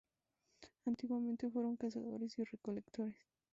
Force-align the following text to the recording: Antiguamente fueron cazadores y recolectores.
Antiguamente 0.83 1.47
fueron 1.51 1.75
cazadores 1.77 2.39
y 2.39 2.43
recolectores. 2.43 3.15